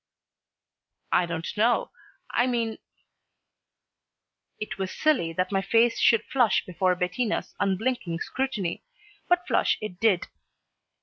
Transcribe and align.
"I 1.11 1.27
don't 1.27 1.45
know. 1.55 1.91
I 2.31 2.47
mean" 2.47 2.79
It 4.59 4.79
was 4.79 4.89
silly 4.91 5.31
that 5.33 5.51
my 5.51 5.61
face 5.61 5.99
should 5.99 6.23
flush 6.23 6.65
before 6.65 6.95
Bettina's 6.95 7.53
unblinking 7.59 8.19
scrutiny, 8.21 8.83
but 9.29 9.45
flush 9.45 9.77
it 9.79 9.99
did. 9.99 10.25